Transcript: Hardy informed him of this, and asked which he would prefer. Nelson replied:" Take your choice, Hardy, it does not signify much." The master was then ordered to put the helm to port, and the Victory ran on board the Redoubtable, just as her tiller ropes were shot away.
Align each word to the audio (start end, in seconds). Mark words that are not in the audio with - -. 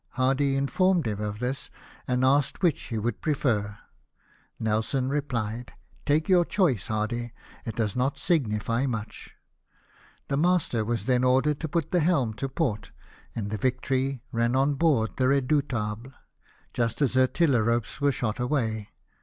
Hardy 0.13 0.55
informed 0.55 1.05
him 1.05 1.21
of 1.21 1.37
this, 1.37 1.69
and 2.07 2.25
asked 2.25 2.63
which 2.63 2.85
he 2.85 2.97
would 2.97 3.21
prefer. 3.21 3.77
Nelson 4.59 5.09
replied:" 5.09 5.73
Take 6.07 6.27
your 6.27 6.43
choice, 6.43 6.87
Hardy, 6.87 7.33
it 7.65 7.75
does 7.75 7.95
not 7.95 8.17
signify 8.17 8.87
much." 8.87 9.35
The 10.27 10.37
master 10.37 10.83
was 10.83 11.05
then 11.05 11.23
ordered 11.23 11.59
to 11.59 11.69
put 11.69 11.91
the 11.91 11.99
helm 11.99 12.33
to 12.37 12.49
port, 12.49 12.89
and 13.35 13.51
the 13.51 13.57
Victory 13.59 14.23
ran 14.31 14.55
on 14.55 14.73
board 14.73 15.17
the 15.17 15.27
Redoubtable, 15.27 16.11
just 16.73 16.99
as 17.03 17.13
her 17.13 17.27
tiller 17.27 17.63
ropes 17.63 18.01
were 18.01 18.11
shot 18.11 18.39
away. 18.39 18.89